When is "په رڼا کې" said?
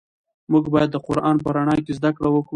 1.43-1.91